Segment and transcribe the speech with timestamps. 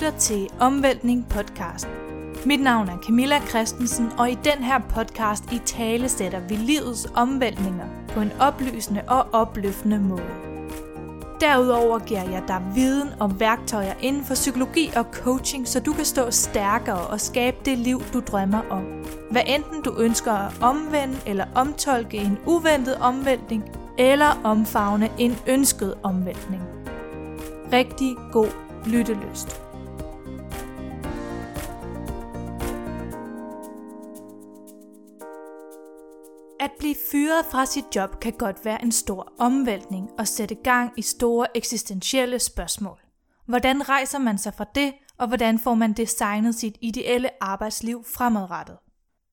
[0.00, 1.88] lytter til Omvæltning podcast.
[2.46, 7.06] Mit navn er Camilla Christensen, og i den her podcast i tale sætter vi livets
[7.14, 10.30] omvæltninger på en oplysende og opløftende måde.
[11.40, 16.04] Derudover giver jeg dig viden og værktøjer inden for psykologi og coaching, så du kan
[16.04, 18.84] stå stærkere og skabe det liv, du drømmer om.
[19.30, 23.64] Hvad enten du ønsker at omvende eller omtolke en uventet omvæltning,
[23.98, 26.62] eller omfavne en ønsket omvæltning.
[27.72, 28.48] Rigtig god
[28.86, 29.69] lyttelyst.
[37.30, 41.56] Fyret fra sit job kan godt være en stor omvæltning og sætte gang i store
[41.56, 42.98] eksistentielle spørgsmål.
[43.46, 48.76] Hvordan rejser man sig fra det, og hvordan får man designet sit ideelle arbejdsliv fremadrettet?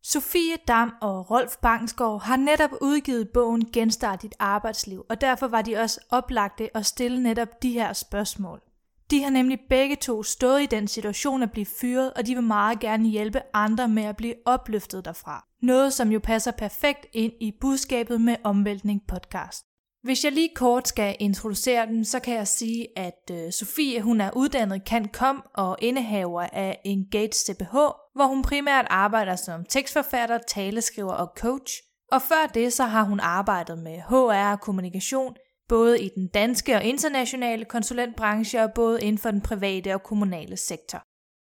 [0.04, 5.62] Sofie Dam og Rolf Bangsgaard har netop udgivet bogen Genstart dit arbejdsliv, og derfor var
[5.62, 8.62] de også oplagte at stille netop de her spørgsmål.
[9.12, 12.44] De har nemlig begge to stået i den situation at blive fyret, og de vil
[12.44, 15.46] meget gerne hjælpe andre med at blive opløftet derfra.
[15.62, 19.66] Noget, som jo passer perfekt ind i budskabet med Omvæltning podcast.
[20.04, 24.22] Hvis jeg lige kort skal introducere dem, så kan jeg sige, at øh, Sofie hun
[24.22, 27.76] er uddannet kan kom og indehaver af Engage CPH,
[28.16, 31.74] hvor hun primært arbejder som tekstforfatter, taleskriver og coach.
[32.12, 35.36] Og før det så har hun arbejdet med HR og kommunikation,
[35.70, 40.58] både i den danske og internationale konsulentbranche og både inden for den private og kommunale
[40.58, 41.04] sektor.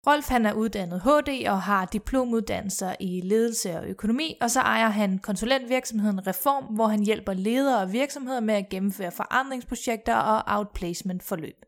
[0.07, 4.89] Rolf han er uddannet HD og har diplomuddannelser i ledelse og økonomi, og så ejer
[4.89, 11.23] han konsulentvirksomheden Reform, hvor han hjælper ledere og virksomheder med at gennemføre forandringsprojekter og outplacement
[11.23, 11.65] forløb.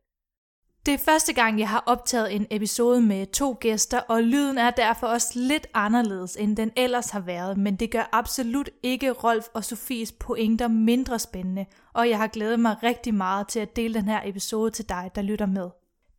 [0.87, 4.71] Det er første gang, jeg har optaget en episode med to gæster, og lyden er
[4.71, 9.47] derfor også lidt anderledes, end den ellers har været, men det gør absolut ikke Rolf
[9.55, 13.95] og Sofies pointer mindre spændende, og jeg har glædet mig rigtig meget til at dele
[13.95, 15.71] den her episode til dig, der lytter med.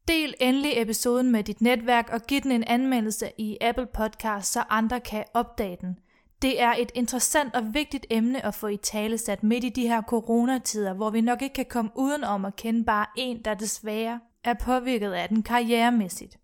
[0.07, 4.63] Del endelig episoden med dit netværk og giv den en anmeldelse i Apple Podcast, så
[4.69, 5.99] andre kan opdage den.
[6.41, 9.87] Det er et interessant og vigtigt emne at få i tale sat midt i de
[9.87, 14.19] her coronatider, hvor vi nok ikke kan komme udenom at kende bare en, der desværre
[14.45, 16.37] er påvirket af den karrieremæssigt.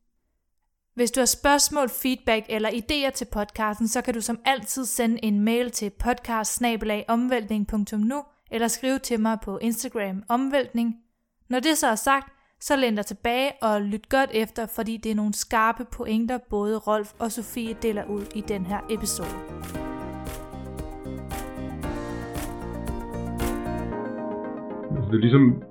[0.95, 5.25] Hvis du har spørgsmål, feedback eller idéer til podcasten, så kan du som altid sende
[5.25, 6.61] en mail til podcast
[8.51, 10.95] eller skrive til mig på Instagram omvæltning.
[11.49, 15.11] Når det så er sagt, så læn dig tilbage og lyt godt efter, fordi det
[15.11, 19.27] er nogle skarpe pointer, både Rolf og Sofie deler ud i den her episode.
[24.95, 25.70] Altså, det er ligesom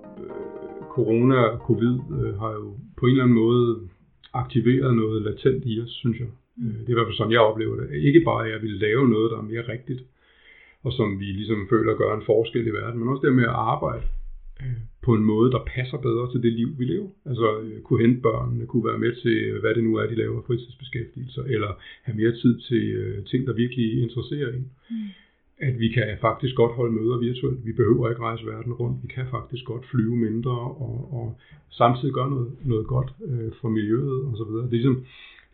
[1.01, 2.69] corona og covid øh, har jo
[2.99, 3.65] på en eller anden måde
[4.43, 6.31] aktiveret noget latent i os, synes jeg.
[6.63, 7.87] Øh, det er i hvert fald sådan, jeg oplever det.
[8.09, 10.03] Ikke bare, at jeg vil lave noget, der er mere rigtigt,
[10.85, 13.61] og som vi ligesom føler gør en forskel i verden, men også det med at
[13.75, 14.07] arbejde
[15.03, 17.09] på en måde, der passer bedre til det liv, vi lever.
[17.27, 20.15] Altså øh, kunne hente børnene, kunne være med til, øh, hvad det nu er, de
[20.15, 21.71] laver fritidsbeskæftigelser, eller
[22.03, 24.71] have mere tid til øh, ting, der virkelig interesserer en.
[24.91, 24.97] Mm.
[25.61, 27.67] At vi kan faktisk godt holde møder virtuelt.
[27.67, 29.03] Vi behøver ikke rejse verden rundt.
[29.03, 30.57] Vi kan faktisk godt flyve mindre
[30.87, 31.37] og, og
[31.71, 34.51] samtidig gøre noget, noget godt øh, for miljøet osv.
[34.55, 35.05] Det er ligesom,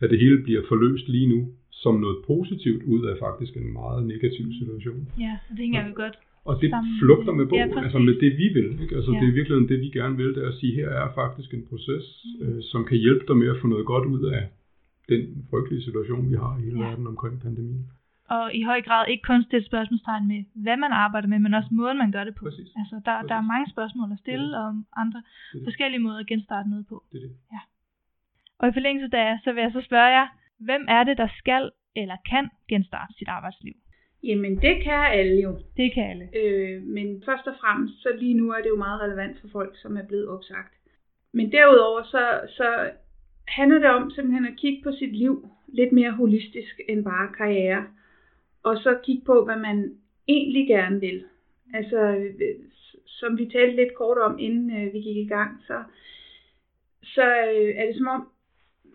[0.01, 4.07] at det hele bliver forløst lige nu som noget positivt ud af faktisk en meget
[4.07, 5.07] negativ situation.
[5.19, 6.17] Ja, det hænger jo godt
[6.49, 6.69] og det
[6.99, 8.69] flugter med bogen, ja, altså med det vi vil.
[8.83, 8.95] Ikke?
[8.95, 9.19] Altså ja.
[9.19, 11.63] det er virkelig det vi gerne vil, det er at sige, her er faktisk en
[11.69, 12.47] proces, mm.
[12.47, 14.43] øh, som kan hjælpe dig med at få noget godt ud af
[15.09, 16.87] den frygtelige situation, vi har i hele ja.
[16.87, 17.85] verden omkring pandemien.
[18.35, 21.69] Og i høj grad ikke kun stille spørgsmålstegn med, hvad man arbejder med, men også
[21.71, 22.45] måden, man gør det på.
[22.45, 22.69] Præcis.
[22.81, 23.29] Altså, der, Præcis.
[23.29, 25.65] der er mange spørgsmål at stille om andre det det.
[25.67, 27.03] forskellige måder at genstarte noget på.
[27.11, 27.35] Det er det.
[27.53, 27.59] Ja.
[28.59, 30.27] Og i forlængelse af så vil jeg så spørge jer,
[30.59, 33.73] hvem er det, der skal eller kan genstarte sit arbejdsliv?
[34.23, 35.59] Jamen, det kan alle jo.
[35.77, 36.27] Det kan alle.
[36.41, 39.77] Øh, men først og fremmest, så lige nu er det jo meget relevant for folk,
[39.81, 40.73] som er blevet opsagt.
[41.33, 42.89] Men derudover, så, så
[43.47, 47.85] handler det om simpelthen at kigge på sit liv lidt mere holistisk end bare karriere.
[48.67, 49.77] Og så kigge på, hvad man
[50.27, 51.23] egentlig gerne vil.
[51.73, 51.99] Altså,
[53.05, 55.77] som vi talte lidt kort om, inden øh, vi gik i gang, så,
[57.03, 57.25] så
[57.55, 58.27] øh, er det som om,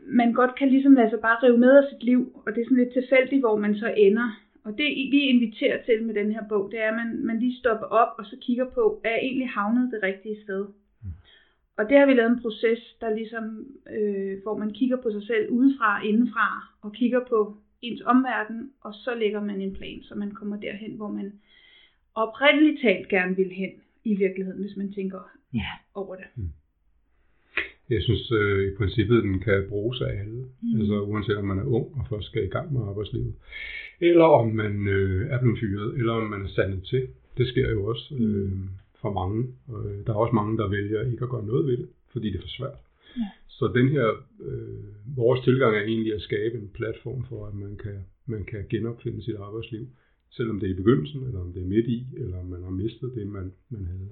[0.07, 2.65] man godt kan ligesom lade sig bare rive med af sit liv, og det er
[2.65, 4.29] sådan lidt tilfældigt, hvor man så ender.
[4.65, 7.59] Og det vi inviterer til med den her bog, det er, at man, man lige
[7.59, 10.67] stopper op og så kigger på, er jeg egentlig havnet det rigtige sted?
[11.03, 11.09] Mm.
[11.79, 13.67] Og det har vi lavet en proces, der ligesom,
[13.97, 16.49] øh, hvor man kigger på sig selv udefra, indenfra,
[16.83, 20.97] og kigger på ens omverden, og så lægger man en plan, så man kommer derhen,
[20.97, 21.33] hvor man
[22.15, 23.71] oprindeligt talt gerne vil hen
[24.05, 25.19] i virkeligheden, hvis man tænker
[25.55, 25.71] ja.
[25.95, 26.25] over det.
[26.37, 26.49] Mm.
[27.91, 30.45] Jeg synes øh, i princippet, den kan bruges af alle.
[30.63, 30.81] Mm.
[30.81, 33.35] Altså uanset om man er ung og først skal i gang med arbejdslivet.
[34.01, 37.09] Eller om man øh, er blevet fyret, eller om man er sandet til.
[37.37, 38.25] Det sker jo også mm.
[38.25, 38.51] øh,
[39.01, 39.47] for mange.
[39.69, 42.31] Og, øh, der er også mange, der vælger ikke at gøre noget ved det, fordi
[42.31, 42.79] det er for svært.
[43.17, 43.29] Ja.
[43.49, 44.07] Så den her,
[44.49, 48.67] øh, vores tilgang er egentlig at skabe en platform for, at man kan, man kan
[48.71, 49.85] genopfinde sit arbejdsliv,
[50.31, 52.71] selvom det er i begyndelsen, eller om det er midt i, eller om man har
[52.71, 54.09] mistet det, man, man havde.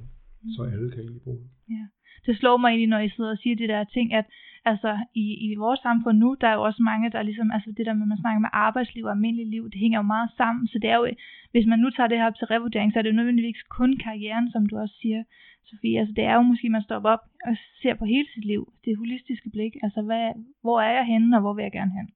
[0.56, 1.50] Så alle kan egentlig bruge det.
[1.76, 1.84] Ja.
[2.26, 4.26] Det slår mig egentlig, når I sidder og siger de der ting, at
[4.64, 7.86] altså, i, i vores samfund nu, der er jo også mange, der ligesom, altså det
[7.86, 10.66] der med, at man snakker med arbejdsliv og almindelig liv, det hænger jo meget sammen.
[10.68, 11.06] Så det er jo,
[11.50, 13.98] hvis man nu tager det her op til revurdering, så er det jo nødvendigvis kun
[14.04, 15.22] karrieren, som du også siger,
[15.70, 15.98] Sofie.
[16.00, 18.62] Altså det er jo måske, man stopper op og ser på hele sit liv.
[18.84, 19.72] Det holistiske blik.
[19.82, 20.24] Altså hvad,
[20.64, 22.08] hvor er jeg henne, og hvor vil jeg gerne hen?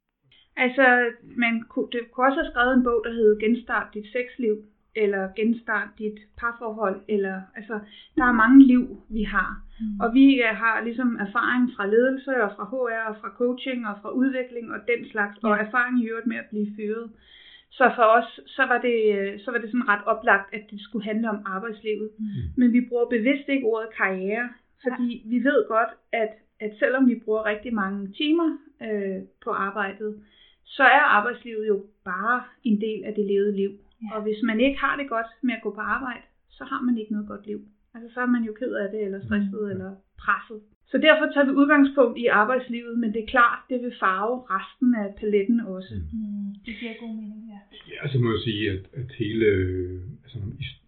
[0.56, 0.86] Altså,
[1.44, 4.56] man kunne, det kunne også have skrevet en bog, der hed Genstart dit sexliv,
[4.96, 7.76] eller Genstart dit parforhold, eller altså,
[8.16, 9.50] der er mange liv, vi har.
[9.80, 10.00] Mm.
[10.02, 13.94] Og vi øh, har ligesom erfaring fra ledelse, og fra HR, og fra coaching, og
[14.02, 15.48] fra udvikling, og den slags, ja.
[15.48, 17.10] og erfaring i øvrigt med at blive fyret.
[17.78, 20.80] Så for os, så var, det, øh, så var det sådan ret oplagt, at det
[20.80, 22.10] skulle handle om arbejdslivet.
[22.18, 22.24] Mm.
[22.56, 24.48] Men vi bruger bevidst ikke ordet karriere,
[24.82, 25.28] fordi ja.
[25.32, 28.48] vi ved godt, at, at selvom vi bruger rigtig mange timer
[28.86, 30.22] øh, på arbejdet,
[30.64, 33.70] så er arbejdslivet jo bare en del af det levede liv.
[34.02, 34.16] Ja.
[34.16, 36.98] Og hvis man ikke har det godt med at gå på arbejde, så har man
[36.98, 37.60] ikke noget godt liv.
[37.94, 39.70] Altså så er man jo ked af det, eller stresset, mm.
[39.70, 40.60] eller presset.
[40.90, 44.94] Så derfor tager vi udgangspunkt i arbejdslivet, men det er klart, det vil farve resten
[45.02, 45.94] af paletten også.
[46.12, 46.54] Mm.
[46.66, 47.60] Det giver god mening, ja.
[47.92, 49.46] Ja, så må jeg sige, at, at hele
[50.24, 50.38] altså,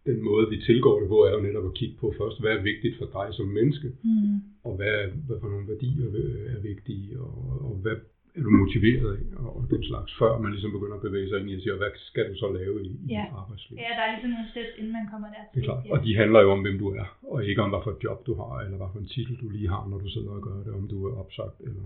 [0.06, 2.62] den måde, vi tilgår det på, er jo netop at kigge på først, hvad er
[2.62, 4.36] vigtigt for dig som menneske, mm.
[4.64, 6.06] og hvad, hvad for nogle værdier
[6.54, 7.34] er vigtige, og,
[7.66, 7.96] og hvad
[8.36, 11.38] er du motiveret af, og, og den slags, før man ligesom begynder at bevæge sig
[11.40, 13.24] ind i at sige, hvad skal du så lave i, ja.
[13.26, 13.78] i arbejdslivet?
[13.82, 15.54] Ja, der er ligesom nogle steps, inden man kommer dertil.
[15.54, 17.82] Det er klart, og de handler jo om, hvem du er, og ikke om, hvad
[17.84, 20.08] for et job du har, eller hvad for en titel du lige har, når du
[20.14, 21.84] sidder og gør det, om du er opsagt, eller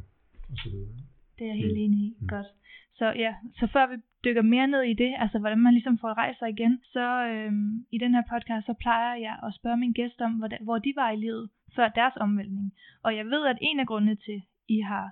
[0.53, 0.89] og så videre.
[1.37, 1.85] Det er jeg helt mm.
[1.85, 2.17] enig i.
[2.21, 2.29] Mm.
[2.29, 2.51] Godt.
[2.99, 6.19] Så ja, så før vi dykker mere ned i det, altså hvordan man ligesom får
[6.23, 9.93] rejst sig igen, så øhm, i den her podcast, så plejer jeg at spørge min
[9.93, 12.73] gæst om, hvor, hvor de var i livet før deres omvæltning.
[13.03, 15.05] Og jeg ved, at en af grundene til, I har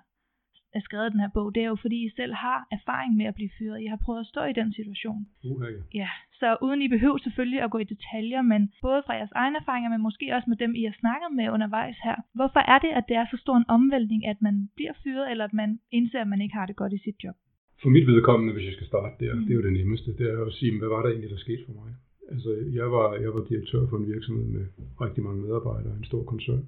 [0.77, 3.35] er skrevet den her bog, det er jo fordi, I selv har erfaring med at
[3.35, 3.83] blive fyret.
[3.85, 5.23] I har prøvet at stå i den situation.
[5.45, 6.01] Uh, ja.
[6.03, 6.11] ja.
[6.41, 9.91] Så uden I behøver selvfølgelig at gå i detaljer, men både fra jeres egne erfaringer,
[9.91, 12.17] men måske også med dem, I har snakket med undervejs her.
[12.39, 15.45] Hvorfor er det, at det er så stor en omvæltning, at man bliver fyret, eller
[15.45, 17.37] at man indser, at man ikke har det godt i sit job?
[17.83, 19.43] For mit vedkommende, hvis jeg skal starte der, mm.
[19.45, 21.45] det er jo det nemmeste, det er jo at sige, hvad var der egentlig, der
[21.47, 21.91] skete for mig?
[22.33, 24.65] Altså, jeg var, jeg var direktør for en virksomhed med
[25.01, 26.65] rigtig mange medarbejdere, en stor koncern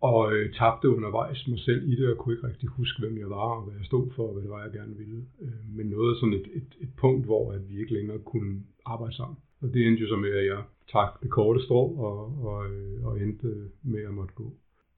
[0.00, 3.30] og øh, tabte undervejs mig selv i det, og kunne ikke rigtig huske, hvem jeg
[3.30, 5.24] var, og hvad jeg stod for, og hvad det var, jeg gerne ville.
[5.42, 9.16] Øh, men noget sådan et, et, et punkt, hvor at vi ikke længere kunne arbejde
[9.16, 9.36] sammen.
[9.62, 10.62] Og det endte jo så med, at jeg
[10.92, 12.18] trak det korte strå, og,
[12.48, 14.52] og, øh, og endte med at måtte gå.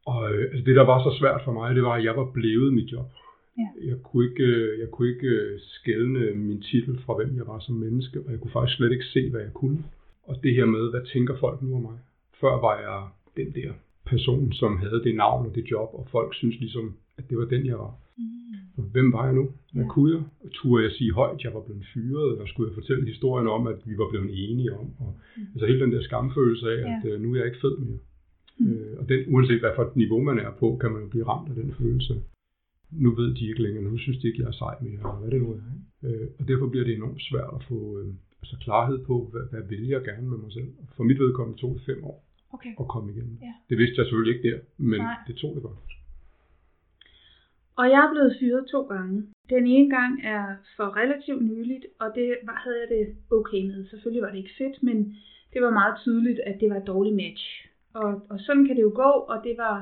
[0.06, 2.30] Og øh, altså det, der var så svært for mig, det var, at jeg var
[2.30, 3.10] blevet mit job.
[3.58, 3.88] Ja.
[3.90, 7.58] Jeg kunne ikke, øh, jeg kunne ikke øh, skælne min titel fra, hvem jeg var
[7.58, 9.84] som menneske, og jeg kunne faktisk slet ikke se, hvad jeg kunne.
[10.22, 11.98] Og det her med, hvad tænker folk nu om mig?
[12.40, 13.72] Før var jeg den der
[14.10, 16.86] person, som havde det navn og det job, og folk synes ligesom,
[17.18, 17.92] at det var den, jeg var.
[18.18, 18.90] Mm.
[18.94, 19.44] hvem var jeg nu?
[19.72, 19.92] Hvad ja.
[19.92, 20.22] kunne jeg?
[20.52, 23.66] Turde jeg sige højt, at jeg var blevet fyret, eller skulle jeg fortælle historien om,
[23.66, 24.86] at vi var blevet enige om?
[25.02, 25.42] Og, mm.
[25.52, 27.98] Altså hele den der skamfølelse af, at uh, nu er jeg ikke fed mere.
[28.58, 28.72] Mm.
[28.72, 31.28] Uh, og den, uanset hvad for et niveau man er på, kan man jo blive
[31.30, 32.14] ramt af den følelse.
[33.04, 35.30] Nu ved de ikke længere, nu synes de ikke, jeg er sej mere, eller hvad
[35.30, 35.62] det nu er.
[36.06, 38.06] Uh, og derfor bliver det enormt svært at få uh,
[38.42, 40.68] altså klarhed på, hvad, hvad vil jeg gerne med mig selv.
[40.96, 42.72] For mit vedkommende tog det fem år okay.
[42.80, 43.38] at komme igennem.
[43.42, 43.54] Ja.
[43.70, 45.14] Det vidste jeg selvfølgelig ikke der, men Nej.
[45.26, 45.78] det tog det godt.
[47.80, 49.16] Og jeg er blevet fyret to gange.
[49.50, 50.44] Den ene gang er
[50.76, 53.06] for relativt nyligt, og det var, havde jeg det
[53.38, 53.86] okay med.
[53.90, 55.16] Selvfølgelig var det ikke fedt, men
[55.52, 57.44] det var meget tydeligt, at det var et dårligt match.
[57.94, 59.76] Og, og sådan kan det jo gå, og det var,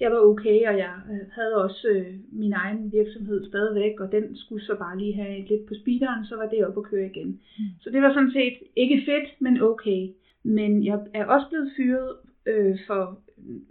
[0.00, 4.36] jeg var okay, og jeg øh, havde også øh, min egen virksomhed stadigvæk, og den
[4.36, 7.40] skulle så bare lige have lidt på speederen, så var det op at køre igen.
[7.58, 7.64] Mm.
[7.80, 10.02] Så det var sådan set ikke fedt, men okay.
[10.46, 13.20] Men jeg er også blevet fyret øh, for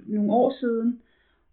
[0.06, 1.02] nogle år siden,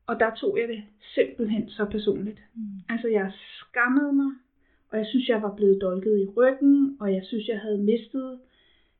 [0.06, 0.82] og der tog jeg det
[1.14, 2.40] simpelthen så personligt.
[2.54, 2.62] Mm.
[2.88, 4.30] Altså jeg skammede mig,
[4.90, 8.38] og jeg synes, jeg var blevet dolket i ryggen, og jeg synes, jeg havde mistet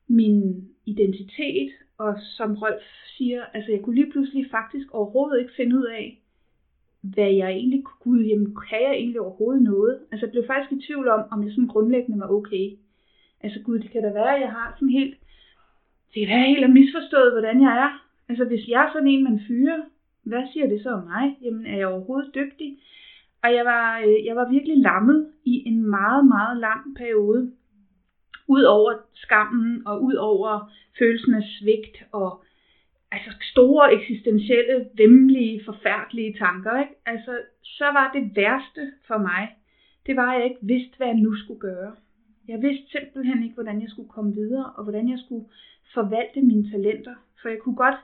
[0.07, 2.83] min identitet, og som Rolf
[3.17, 6.21] siger, altså jeg kunne lige pludselig faktisk overhovedet ikke finde ud af,
[7.01, 9.99] hvad jeg egentlig kunne, jamen kan jeg egentlig overhovedet noget?
[10.11, 12.77] Altså jeg blev faktisk i tvivl om, om jeg sådan grundlæggende var okay.
[13.41, 15.17] Altså gud, det kan da være, at jeg har sådan helt
[16.13, 17.91] det kan være helt misforstået, hvordan jeg er.
[18.29, 19.81] Altså hvis jeg er sådan en, man fyrer,
[20.23, 21.37] hvad siger det så om mig?
[21.41, 22.77] Jamen er jeg overhovedet dygtig?
[23.43, 27.51] Og jeg var, øh, jeg var virkelig lammet i en meget, meget lang periode.
[28.47, 32.43] Udover skammen og ud over følelsen af svigt og
[33.11, 36.79] altså store eksistentielle, vemmelige, forfærdelige tanker.
[36.79, 36.95] Ikke?
[37.05, 39.49] Altså, så var det værste for mig,
[40.05, 41.95] det var, at jeg ikke vidste, hvad jeg nu skulle gøre.
[42.47, 45.45] Jeg vidste simpelthen ikke, hvordan jeg skulle komme videre, og hvordan jeg skulle
[45.93, 47.15] forvalte mine talenter.
[47.41, 47.99] For jeg kunne godt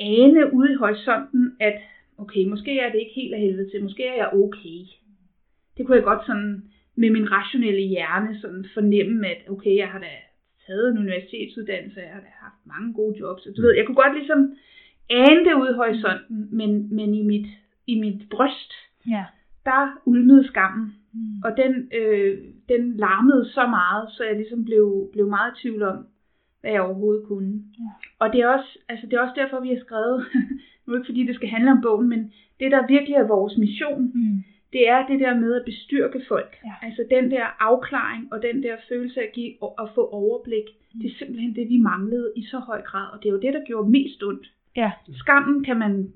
[0.00, 1.78] ane ude i horisonten, at
[2.18, 4.80] okay, måske er det ikke helt af helvede til, måske er jeg okay.
[5.76, 6.62] Det kunne jeg godt sådan
[6.94, 10.12] med min rationelle hjerne sådan fornemme, at okay, jeg har da
[10.66, 13.42] taget en universitetsuddannelse, jeg har da haft mange gode jobs.
[13.56, 14.40] Du ved, jeg kunne godt ligesom
[15.10, 17.46] ane det ude i horisonten, men, men i, mit,
[17.86, 18.72] i mit bryst,
[19.08, 19.24] Ja.
[19.64, 20.94] der ulmede skammen.
[21.16, 21.38] Mm.
[21.46, 22.32] Og den, øh,
[22.72, 25.98] den larmede så meget, så jeg ligesom blev, blev meget i tvivl om,
[26.60, 27.52] hvad jeg overhovedet kunne.
[27.82, 27.90] Ja.
[28.18, 30.16] Og det er, også, altså det er også derfor, vi har skrevet,
[30.82, 32.20] nu er ikke fordi, det skal handle om bogen, men
[32.60, 34.38] det, der virkelig er vores mission, Mm.
[34.72, 36.52] det er det der med at bestyrke folk.
[36.64, 36.74] Ja.
[36.86, 41.00] Altså den der afklaring og den der følelse af at, give, at få overblik, Mm.
[41.00, 43.06] det er simpelthen det, vi manglede i så høj grad.
[43.12, 44.46] Og det er jo det, der gjorde mest ondt.
[44.76, 44.90] Ja.
[45.12, 46.12] Skammen kan man,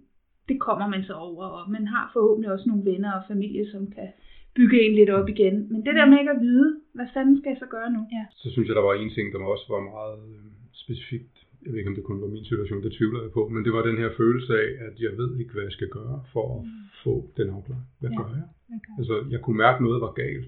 [0.48, 3.90] det kommer man så over, og man har forhåbentlig også nogle venner og familie, som
[3.90, 4.08] kan
[4.56, 5.56] bygge en lidt op igen.
[5.72, 8.00] Men det der med ikke at vide, hvad fanden skal jeg så gøre nu?
[8.16, 8.24] Ja.
[8.42, 10.50] Så synes jeg, der var en ting, der også var meget øh,
[10.84, 11.34] specifikt.
[11.62, 13.72] Jeg ved ikke, om det kun var min situation, det tvivler jeg på, men det
[13.72, 16.62] var den her følelse af, at jeg ved ikke, hvad jeg skal gøre for at
[17.04, 17.84] få den afklaring.
[18.00, 18.16] Hvad Ja.
[18.22, 18.46] gør jeg?
[18.76, 18.94] Okay.
[18.98, 20.46] Altså, jeg kunne mærke, at noget var galt.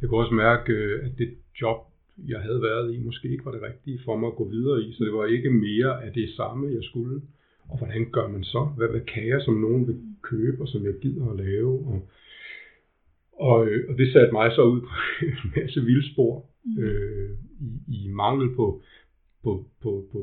[0.00, 1.30] Jeg kunne også mærke, øh, at det
[1.62, 1.78] job,
[2.32, 4.92] jeg havde været i, måske ikke var det rigtige for mig at gå videre i.
[4.92, 7.20] Så det var ikke mere af det samme, jeg skulle.
[7.70, 8.62] Og hvordan gør man så?
[8.76, 11.72] Hvad, hvad kan jeg, som nogen vil købe, og som jeg gider at lave?
[11.90, 12.08] Og,
[13.48, 14.88] og, øh, og det satte mig så ud på
[15.30, 16.32] en masse vildspor
[16.78, 17.30] øh,
[17.60, 17.70] i,
[18.04, 18.82] i mangel på,
[19.44, 20.18] på, på, på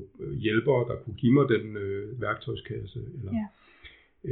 [0.46, 3.46] hjælpere, der kunne give mig den øh, værktøjskasse, eller, Ja.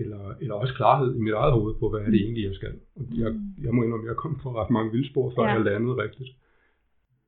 [0.01, 2.73] eller, eller også klarhed i mit eget hoved på, hvad er det egentlig, jeg skal.
[2.95, 3.31] Og jeg,
[3.63, 5.53] jeg må indrømme, at jeg kom på ret mange vildspor, før Ja.
[5.53, 6.29] jeg landede rigtigt.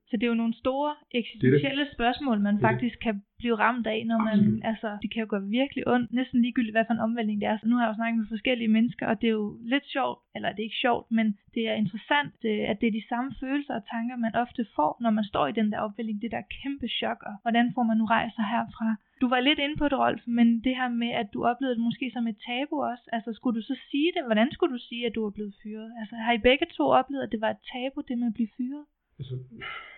[0.09, 2.71] Så det er jo nogle store eksistentielle spørgsmål, man Det er det.
[2.71, 4.61] faktisk kan blive ramt af, når man, Absolut.
[4.71, 7.57] altså, det kan jo gå virkelig ondt, næsten ligegyldigt, hvad for en omvæltning det er.
[7.57, 10.19] Så nu har jeg jo snakket med forskellige mennesker, og det er jo lidt sjovt,
[10.35, 13.29] eller det er ikke sjovt, men det er interessant, øh, at det er de samme
[13.41, 16.43] følelser og tanker, man ofte får, når man står i den der opvæltning, det der
[16.61, 18.89] kæmpe chok, og hvordan får man nu rejst sig herfra.
[19.21, 21.83] Du var lidt inde på det, Rolf, men det her med, at du oplevede det
[21.89, 24.23] måske som et tabu også, altså skulle du så sige det?
[24.25, 25.89] Hvordan skulle du sige, at du var blevet fyret?
[25.99, 28.49] Altså har I begge to oplevet, at det var et tabu, det med at blive
[28.57, 28.85] fyret?
[29.19, 29.38] Altså,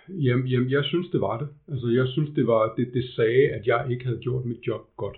[0.10, 1.48] jamen, jamen, jeg synes, det var det.
[1.68, 4.82] Altså, jeg synes, det var, det, det sagde, at jeg ikke havde gjort mit job
[4.98, 5.18] godt.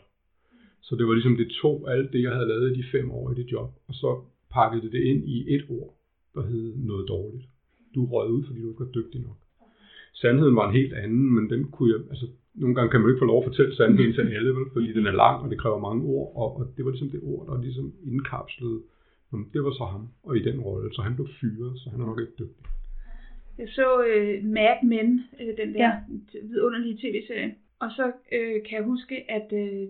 [0.81, 3.31] Så det var ligesom, det tog alt det, jeg havde lavet i de fem år
[3.31, 5.95] i det job, og så pakkede det det ind i et ord,
[6.35, 7.45] der hed noget dårligt.
[7.95, 9.37] Du røg ud, fordi du ikke var dygtig nok.
[10.13, 13.19] Sandheden var en helt anden, men den kunne jeg, altså, nogle gange kan man ikke
[13.19, 15.79] få lov at fortælle sandheden til alle, vel, fordi den er lang, og det kræver
[15.79, 18.79] mange ord, og, og det var ligesom det ord, der ligesom indkapslede,
[19.31, 22.01] Jamen, det var så ham, og i den rolle, så han blev fyret, så han
[22.01, 22.65] er nok ikke dygtig.
[23.61, 25.07] Jeg så øh, Mad Men,
[25.41, 25.91] øh, den der Ja.
[26.33, 26.39] ja.
[26.43, 27.55] vidunderlige tv-serie.
[27.79, 29.87] Og så øh, kan jeg huske, at øh,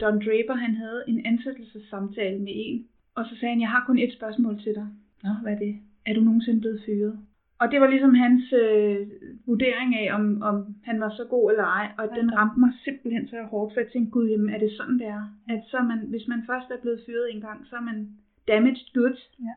[0.00, 2.86] Don Draper han havde en ansættelsessamtale med en.
[3.14, 4.86] Og så sagde han, jeg har kun et spørgsmål til dig.
[5.24, 5.76] Nå, hvad er det?
[6.06, 7.18] Er du nogensinde blevet fyret?
[7.60, 9.06] Og det var ligesom hans øh,
[9.46, 11.86] vurdering af, om, om han var så god eller ej.
[11.98, 14.98] Og den ramte mig simpelthen så hårdt, for jeg tænkte, gud, jamen, er det sådan,
[14.98, 15.24] det er?
[15.48, 18.08] At så man, hvis man først er blevet fyret en gang, så er man
[18.48, 19.54] damaged goods Ja.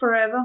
[0.00, 0.42] forever.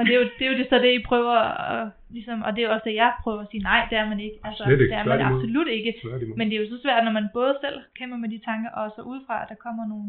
[0.00, 1.36] Og det er jo det, er jo det så det, I prøver
[1.72, 4.20] at, ligesom, og det er også det, jeg prøver at sige, nej, det er man
[4.26, 4.38] ikke.
[4.46, 5.38] Altså, Slet ikke, det er man tværtimod.
[5.38, 5.90] absolut ikke.
[6.04, 6.36] Tværtimod.
[6.38, 8.86] Men det er jo så svært, når man både selv kæmper med de tanker, og
[8.96, 10.08] så udefra, at der kommer nogle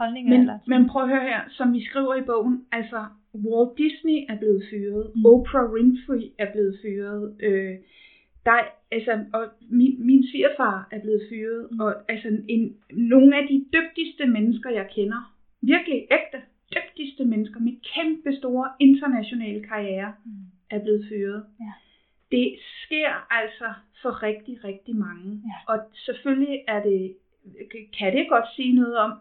[0.00, 0.30] holdninger.
[0.32, 3.00] Men, eller men prøv at høre her, som vi skriver i bogen, altså
[3.46, 5.26] Walt Disney er blevet fyret, Mm.
[5.32, 7.74] Oprah Winfrey er blevet fyret, øh,
[8.46, 8.66] der er,
[8.96, 9.44] altså, og
[9.78, 11.80] min, min svigerfar er blevet fyret, mm.
[11.80, 12.62] og altså en,
[13.12, 15.20] nogle af de dygtigste mennesker, jeg kender,
[15.62, 16.38] virkelig ægte,
[16.76, 20.30] dygtigste mennesker med kæmpe store internationale karriere, Mm.
[20.70, 21.44] er blevet fyret.
[21.60, 21.72] Ja.
[22.36, 23.68] Det sker altså
[24.02, 25.42] for rigtig, rigtig mange.
[25.50, 25.72] Ja.
[25.72, 27.16] Og selvfølgelig er det,
[27.98, 29.12] kan det godt sige noget om,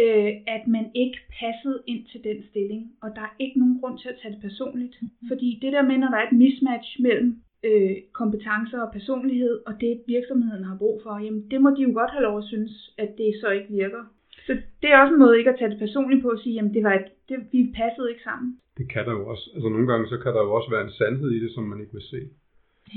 [0.00, 2.92] øh, at man ikke passede ind til den stilling.
[3.02, 4.96] Og der er ikke nogen grund til at tage det personligt.
[5.02, 5.10] Mhm.
[5.28, 9.80] Fordi det der med, når der er et mismatch mellem øh, kompetencer og personlighed, og
[9.80, 12.94] det virksomheden har brug for, jamen det må de jo godt have lov at synes,
[12.98, 14.04] at det så ikke virker.
[14.46, 16.74] Så det er også en måde ikke at tage det personligt på at sige, jamen
[16.74, 18.48] det var et, det, vi passede ikke sammen.
[18.78, 19.44] Det kan der jo også.
[19.54, 21.80] Altså nogle gange, så kan der jo også være en sandhed i det, som man
[21.80, 22.20] ikke vil se.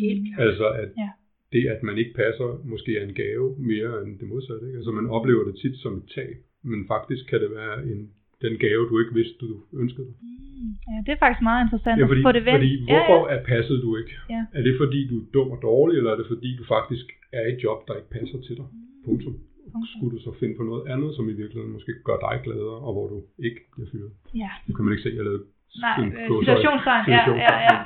[0.03, 0.47] Helt klart.
[0.47, 1.09] Altså at Ja.
[1.53, 4.65] det, at man ikke passer, måske er en gave mere end det modsatte.
[4.67, 4.77] Ikke?
[4.81, 6.35] Altså man oplever det tit som et tab,
[6.71, 7.99] men faktisk kan det være en,
[8.45, 10.07] den gave, du ikke vidste, du ønskede.
[10.21, 12.57] Mm, ja, det er faktisk meget interessant Ja, fordi, at få det vendt.
[12.59, 13.35] fordi ja, hvorfor ja.
[13.35, 14.13] er passet du ikke?
[14.35, 14.41] Ja.
[14.57, 17.05] Er det fordi, du er dum og dårlig, eller er det fordi, du faktisk
[17.39, 18.67] er i et job, der ikke passer til dig?
[19.05, 19.35] Punktum.
[19.73, 19.97] Punktum.
[19.99, 22.91] Skulle du så finde på noget andet, som i virkeligheden måske gør dig gladere, og
[22.95, 23.17] hvor du
[23.47, 24.11] ikke bliver fyret?
[24.43, 24.51] ja.
[24.67, 25.43] Nu kan man ikke se, at jeg lavede
[25.85, 27.03] Nej, øh, situationstegn.
[27.15, 27.77] Ja, ja, ja.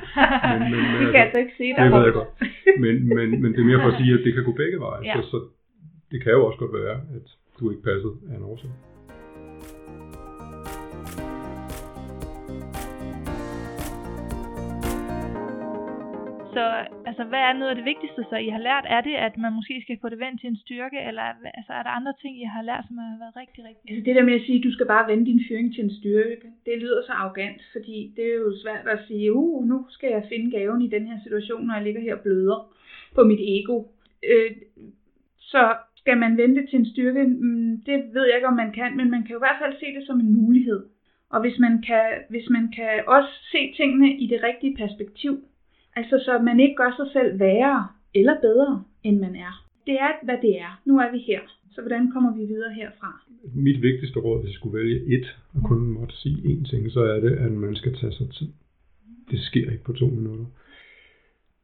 [0.50, 2.32] Men, men, men, Vi kan altså ikke se det ved jeg godt.
[2.84, 5.02] Men, men, men det er mere for at sige, at det kan gå begge veje.
[5.10, 5.14] Ja.
[5.16, 5.38] Så, så
[6.12, 7.26] det kan jo også godt være, at
[7.60, 8.72] du ikke passede af en årsag.
[16.56, 16.64] Så
[17.10, 18.86] altså, hvad er noget af det vigtigste, så I har lært?
[18.98, 21.26] Er det, at man måske skal få det vendt til en styrke, eller
[21.60, 24.16] altså, er der andre ting, I har lært, som har været rigtig, rigtig Altså det
[24.16, 26.82] der med at sige, at du skal bare vende din fyring til en styrke, det
[26.84, 30.52] lyder så arrogant, fordi det er jo svært at sige, uh, nu skal jeg finde
[30.58, 32.60] gaven i den her situation, når jeg ligger her og bløder
[33.16, 33.76] på mit ego.
[34.32, 34.52] Øh,
[35.40, 35.64] så
[35.96, 37.24] skal man vente til en styrke?
[37.24, 39.74] Mm, det ved jeg ikke, om man kan, men man kan jo i hvert fald
[39.80, 40.82] se det som en mulighed.
[41.30, 45.34] Og hvis man kan, hvis man kan også se tingene i det rigtige perspektiv,
[46.00, 47.88] altså så man ikke gør sig selv værre
[48.20, 49.54] eller bedre, end man er.
[49.88, 50.82] Det er, hvad det er.
[50.86, 51.42] Nu er vi her.
[51.74, 53.12] Så hvordan kommer vi videre herfra?
[53.68, 57.02] Mit vigtigste råd, hvis jeg skulle vælge et, og kun måtte sige én ting, så
[57.14, 58.52] er det, at man skal tage sig tid.
[59.32, 60.46] Det sker ikke på to minutter.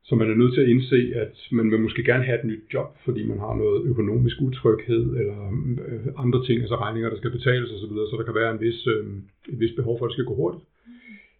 [0.07, 2.63] Så man er nødt til at indse, at man vil måske gerne have et nyt
[2.73, 5.39] job, fordi man har noget økonomisk utryghed, eller
[5.87, 8.51] øh, andre ting, altså regninger, der skal betales osv., så, videre, så der kan være
[8.51, 9.05] en vis, øh,
[9.53, 10.65] et vis behov for, at det skal gå hurtigt.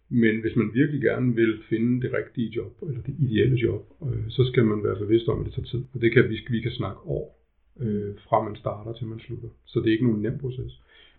[0.08, 4.24] Men hvis man virkelig gerne vil finde det rigtige job, eller det ideelle job, øh,
[4.28, 5.84] så skal man være bevidst om, at det tager tid.
[5.94, 7.26] Og det kan vi, vi kan snakke år,
[7.80, 9.48] øh, fra man starter til man slutter.
[9.64, 10.72] Så det er ikke nogen nem proces.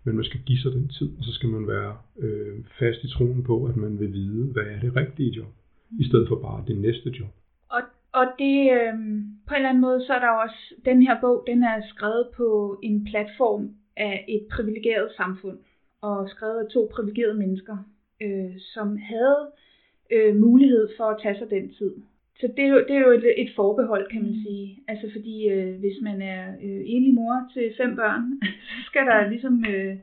[0.04, 3.10] Men man skal give sig den tid, og så skal man være øh, fast i
[3.10, 5.54] troen på, at man vil vide, hvad er det rigtige job,
[6.00, 7.34] i stedet for bare det næste job.
[7.70, 8.94] Og, og det, øh,
[9.48, 12.28] på en eller anden måde, så er der også, den her bog, den er skrevet
[12.38, 15.58] på en platform af et privilegeret samfund,
[16.02, 17.78] og skrevet af to privilegerede mennesker,
[18.22, 19.42] øh, som havde
[20.12, 21.94] øh, mulighed for at tage sig den tid.
[22.40, 24.80] Så det er jo, det er jo et, et forbehold, kan man sige.
[24.88, 28.24] Altså fordi øh, hvis man er øh, enlig mor til fem børn,
[28.76, 29.66] så skal der ligesom...
[29.70, 29.96] Øh,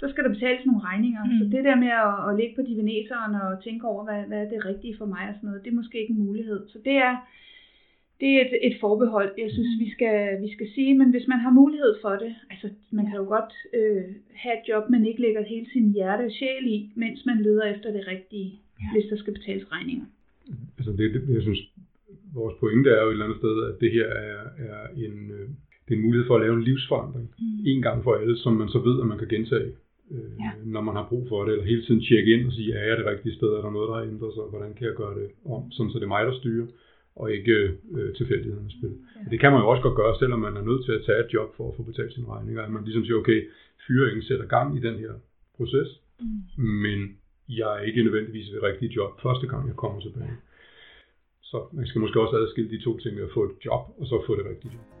[0.00, 1.24] så skal der betales nogle regninger.
[1.24, 1.38] Mm.
[1.38, 4.48] Så det der med at, at ligge på divineseren og tænke over, hvad, hvad er
[4.48, 6.68] det rigtige for mig og sådan noget, det er måske ikke en mulighed.
[6.68, 7.14] Så det er,
[8.20, 10.92] det er et, et forbehold, jeg synes, vi skal, vi skal sige.
[11.00, 14.04] Men hvis man har mulighed for det, altså man kan jo godt øh,
[14.42, 17.64] have et job, man ikke lægger hele sin hjerte og sjæl i, mens man leder
[17.74, 18.50] efter det rigtige,
[18.80, 18.86] ja.
[18.92, 20.06] hvis der skal betales regninger.
[20.78, 21.60] Altså det, det, jeg synes,
[22.34, 25.46] vores pointe er jo et eller andet sted, at det her er, er en, øh,
[25.84, 27.26] det er en mulighed for at lave en livsforandring.
[27.38, 27.66] Mm.
[27.72, 29.70] En gang for alle, som man så ved, at man kan gentage
[30.14, 30.50] øh, ja.
[30.74, 32.96] når man har brug for det, eller hele tiden tjekke ind og sige, er jeg
[32.96, 35.28] det rigtige sted, er der noget, der har ændret sig, hvordan kan jeg gøre det
[35.54, 36.66] om, sådan så det er mig, der styrer,
[37.20, 37.56] og ikke
[37.96, 38.94] øh, tilfældighedernes spil.
[39.16, 39.30] Ja.
[39.32, 41.30] Det kan man jo også godt gøre, selvom man er nødt til at tage et
[41.36, 43.40] job for at få betalt sine regninger, at man ligesom siger, okay,
[43.86, 45.12] fyringen sætter gang i den her
[45.56, 45.88] proces,
[46.20, 46.64] mm.
[46.84, 46.98] men
[47.48, 50.36] jeg er ikke nødvendigvis ved rigtige job første gang, jeg kommer tilbage.
[51.42, 54.06] Så man skal måske også adskille de to ting med at få et job, og
[54.06, 55.00] så få det rigtige job.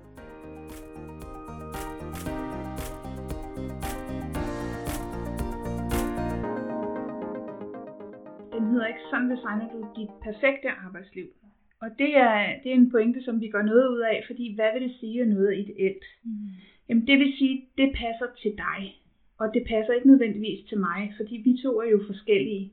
[8.80, 11.28] hedder ikke, sådan designer du dit perfekte arbejdsliv.
[11.82, 14.70] Og det er, det er en pointe, som vi gør noget ud af, fordi hvad
[14.72, 16.04] vil det sige, at noget er ideelt?
[16.24, 16.30] Mm.
[16.88, 18.80] Jamen det vil sige, det passer til dig,
[19.38, 22.72] og det passer ikke nødvendigvis til mig, fordi vi to er jo forskellige.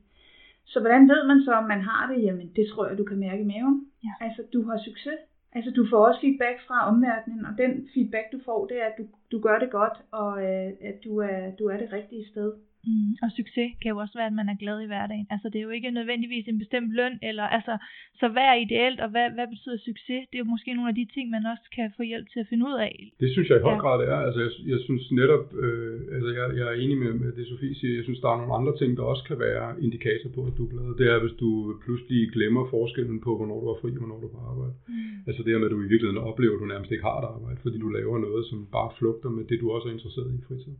[0.64, 2.22] Så hvordan ved man så, om man har det?
[2.22, 3.86] Jamen det tror jeg, du kan mærke i maven.
[4.04, 4.12] Ja.
[4.26, 5.18] Altså du har succes.
[5.52, 8.94] Altså du får også feedback fra omverdenen, og den feedback du får, det er, at
[8.98, 12.52] du, du gør det godt, og øh, at du er, du er det rigtige sted.
[12.88, 15.26] Mm, og succes kan jo også være, at man er glad i hverdagen.
[15.34, 17.74] Altså det er jo ikke nødvendigvis en bestemt løn, eller altså,
[18.20, 20.22] så hvad er ideelt, og hvad, hvad betyder succes?
[20.28, 22.48] Det er jo måske nogle af de ting, man også kan få hjælp til at
[22.50, 22.94] finde ud af.
[23.22, 24.20] Det synes jeg i høj grad det er.
[24.26, 27.74] Altså jeg, jeg synes netop, øh, altså jeg, jeg er enig med, med det Sofie
[27.80, 30.54] siger, jeg synes der er nogle andre ting, der også kan være indikator på, at
[30.58, 30.86] du er glad.
[31.00, 31.50] Det er, hvis du
[31.84, 34.74] pludselig glemmer forskellen på, hvornår du er fri og hvornår du er på arbejde.
[34.88, 35.28] Mm.
[35.28, 37.30] Altså det her med, at du i virkeligheden oplever, at du nærmest ikke har et
[37.34, 40.38] arbejde, fordi du laver noget, som bare flugter med det, du også er interesseret i
[40.38, 40.78] i fritiden.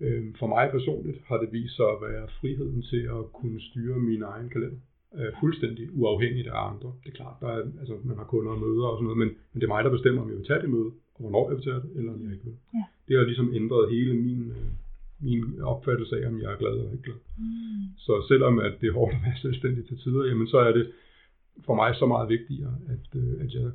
[0.00, 3.98] Øhm, for mig personligt har det vist sig at være friheden til at kunne styre
[3.98, 4.80] min egen kalender.
[5.18, 6.88] Øh, fuldstændig uafhængigt af andre.
[7.04, 9.30] Det er klart, der er, altså, man har kunder og møder og sådan noget, men,
[9.52, 11.56] men det er mig, der bestemmer, om jeg vil tage det møde, og hvornår jeg
[11.56, 12.56] vil tage det, eller om jeg ikke vil.
[12.74, 12.84] Ja.
[13.08, 14.70] Det har ligesom ændret hele min, øh,
[15.28, 17.20] min opfattelse af, om jeg er glad eller ikke glad.
[17.38, 17.84] Mm.
[17.96, 20.86] Så selvom at det er hårdt at være selvstændig til tider, jamen så er det
[21.66, 23.66] for mig så meget vigtigere, at, øh, at jeg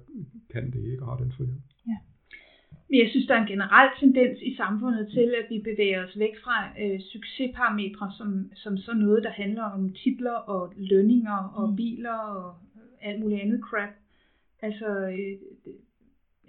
[0.54, 1.60] kan det ikke og har den frihed.
[1.88, 1.98] Ja.
[2.92, 6.20] Men jeg synes, der er en generel tendens i samfundet til, at vi bevæger os
[6.20, 11.70] væk fra øh, succesparametre, som, som så noget, der handler om titler og lønninger og
[11.70, 11.76] mm.
[11.76, 12.56] biler og
[13.02, 13.94] alt muligt andet crap.
[14.62, 15.34] Altså, øh,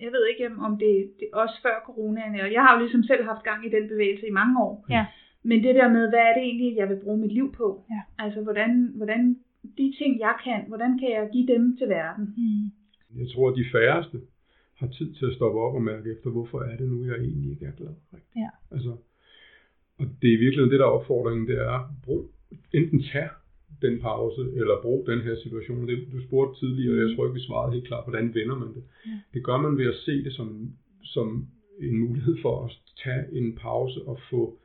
[0.05, 3.03] jeg ved ikke, om det, det er også før coronaen, og jeg har jo ligesom
[3.03, 4.87] selv haft gang i den bevægelse i mange år.
[4.91, 5.07] Ja.
[5.43, 7.85] Men det der med, hvad er det egentlig, jeg vil bruge mit liv på?
[7.91, 8.01] Ja.
[8.25, 9.37] Altså, hvordan, hvordan
[9.79, 12.25] de ting, jeg kan, hvordan kan jeg give dem til verden?
[12.37, 12.65] Mm.
[13.21, 14.19] Jeg tror, at de færreste
[14.83, 17.51] har tid til at stoppe op og mærke efter, hvorfor er det nu, jeg egentlig
[17.51, 17.95] ikke er glad.
[18.15, 18.37] Rigtigt.
[18.45, 18.51] Ja.
[18.75, 18.93] Altså,
[19.99, 22.31] og det er virkelig det, der er opfordringen, det er, brug,
[22.73, 23.29] enten tag
[23.83, 25.89] den pause, eller brug den her situation.
[25.89, 28.69] Det, du spurgte tidligere, og jeg tror ikke, vi svarede helt klart, hvordan vender man
[28.77, 28.85] det.
[29.07, 29.19] Ja.
[29.35, 30.49] Det gør man ved at se det som,
[31.03, 32.71] som en mulighed for at
[33.05, 34.59] tage en pause og få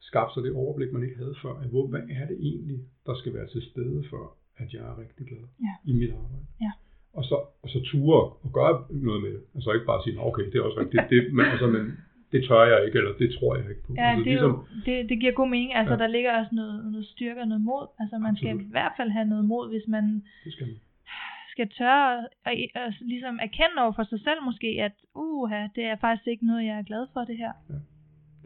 [0.00, 1.54] skabt sig det overblik, man ikke havde før.
[1.70, 5.26] Hvor, hvad er det egentlig, der skal være til stede for, at jeg er rigtig
[5.26, 5.90] glad ja.
[5.90, 6.46] i mit arbejde?
[6.60, 6.72] Ja.
[7.70, 9.42] Og så ture og gøre noget med det.
[9.54, 11.84] Altså ikke bare sige, okay, det er også rigtigt, det, men, altså, men
[12.32, 13.92] det tør jeg ikke, eller det tror jeg ikke på.
[13.98, 15.74] Ja, altså, det, er jo, det, det giver god mening.
[15.80, 16.00] Altså, ja.
[16.02, 17.84] der ligger også noget, noget styrke og noget mod.
[18.00, 18.60] Altså, man Absolut.
[18.60, 20.04] skal i hvert fald have noget mod, hvis man,
[20.44, 20.76] det skal, man.
[21.54, 25.84] skal tørre og, og, og ligesom erkende over for sig selv måske, at uha, det
[25.84, 27.52] er faktisk ikke noget, jeg er glad for det her.
[27.70, 27.78] Ja,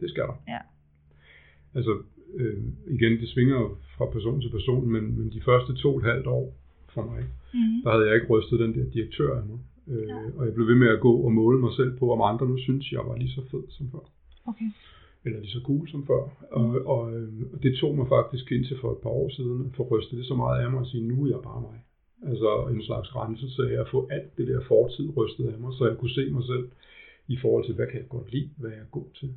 [0.01, 0.37] det skal der.
[0.53, 0.61] Ja.
[1.77, 1.93] Altså,
[2.39, 2.57] øh,
[2.95, 3.59] igen, det svinger
[3.97, 6.45] fra person til person, men, men de første to og et halvt år
[6.95, 7.21] for mig,
[7.53, 7.81] mm.
[7.83, 9.59] der havde jeg ikke rystet den der direktør af mig.
[9.91, 10.19] Øh, ja.
[10.37, 12.57] Og jeg blev ved med at gå og måle mig selv på, om andre nu
[12.57, 14.05] synes, jeg var lige så fed som før.
[14.51, 14.69] Okay.
[15.25, 16.23] Eller lige så cool som før.
[16.51, 19.75] Og, og, øh, og det tog mig faktisk indtil for et par år siden at
[19.77, 21.77] få rystet det så meget af mig og sige, nu er jeg bare mig.
[22.29, 25.87] Altså en slags renselse af at få alt det der fortid rystet af mig, så
[25.87, 26.67] jeg kunne se mig selv
[27.27, 29.29] i forhold til, hvad kan jeg godt lide, hvad er jeg god til,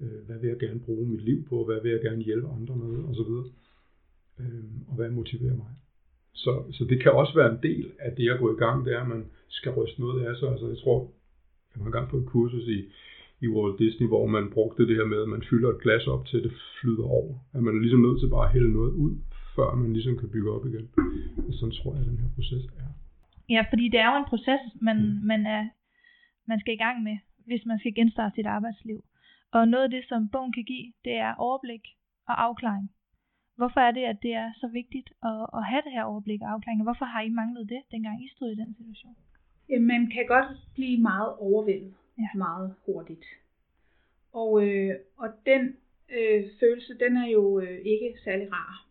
[0.00, 2.76] øh, hvad vil jeg gerne bruge mit liv på, hvad vil jeg gerne hjælpe andre
[2.76, 3.32] med, osv.
[4.40, 5.72] Øh, og hvad motiverer mig.
[6.34, 8.94] Så, så det kan også være en del af det at gå i gang, det
[8.94, 10.50] er, at man skal ryste noget af sig.
[10.50, 10.98] Altså jeg tror,
[11.70, 12.78] jeg har engang på et kursus i,
[13.44, 16.26] i Walt Disney, hvor man brugte det her med, at man fylder et glas op
[16.26, 17.34] til det flyder over.
[17.54, 19.14] At man er ligesom nødt til bare at hælde noget ud,
[19.56, 20.86] før man ligesom kan bygge op igen.
[21.48, 22.90] Og sådan tror jeg, at den her proces er.
[23.54, 25.26] Ja, fordi det er jo en proces, man, mm.
[25.30, 25.64] man, er,
[26.50, 27.16] man skal i gang med,
[27.46, 29.00] hvis man skal genstarte sit arbejdsliv.
[29.52, 31.84] Og noget af det, som bogen kan give, det er overblik
[32.28, 32.90] og afklaring.
[33.60, 36.50] Hvorfor er det, at det er så vigtigt at, at have det her overblik og
[36.50, 36.82] afklaring?
[36.82, 39.16] Hvorfor har I manglet det, dengang I stod i den situation?
[39.80, 42.28] Man kan godt blive meget overvældet ja.
[42.34, 43.24] meget hurtigt.
[44.32, 45.62] Og, øh, og den
[46.16, 48.86] øh, følelse, den er jo øh, ikke særlig rar.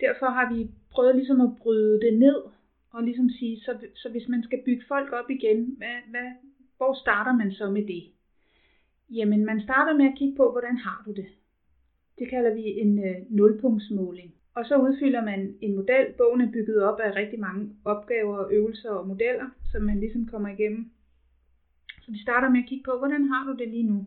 [0.00, 2.42] Derfor har vi prøvet ligesom at bryde det ned,
[2.90, 6.30] og ligesom sige, så, så hvis man skal bygge folk op igen, hvad, hvad,
[6.76, 8.04] hvor starter man så med det?
[9.10, 11.26] Jamen, man starter med at kigge på, hvordan har du det?
[12.18, 14.34] Det kalder vi en øh, nulpunktsmåling.
[14.54, 16.06] Og så udfylder man en model.
[16.18, 20.48] Bogen er bygget op af rigtig mange opgaver, øvelser og modeller, som man ligesom kommer
[20.48, 20.90] igennem.
[22.02, 24.06] Så vi starter med at kigge på, hvordan har du det lige nu?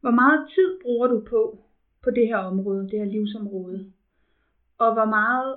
[0.00, 1.58] Hvor meget tid bruger du på,
[2.04, 3.92] på det her område, det her livsområde?
[4.78, 5.56] Og hvor meget,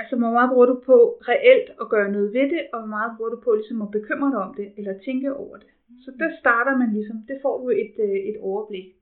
[0.00, 0.96] altså hvor meget bruger du på
[1.30, 4.30] reelt at gøre noget ved det, og hvor meget bruger du på ligesom at bekymre
[4.30, 5.70] dig om det, eller tænke over det?
[6.04, 8.97] Så der starter man ligesom, det får du et, øh, et overblik.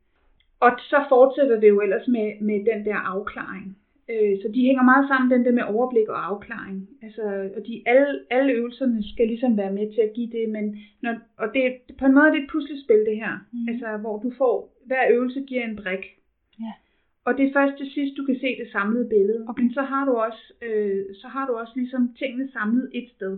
[0.60, 3.78] Og så fortsætter det jo ellers med, med den der afklaring.
[4.10, 6.88] Øh, så de hænger meget sammen, den der med overblik og afklaring.
[7.02, 7.22] Altså,
[7.56, 11.14] og de, alle, alle øvelserne skal ligesom være med til at give det, men når,
[11.36, 11.62] og det,
[11.98, 13.68] på en måde det er et puslespil det her, mm.
[13.68, 16.04] altså hvor du får, hver øvelse giver en brik.
[16.60, 16.72] Ja.
[17.26, 19.44] Og det er først til sidst, du kan se det samlede billede.
[19.48, 19.62] Okay.
[19.62, 23.34] Men så har du også, øh, så har du også ligesom tingene samlet et sted.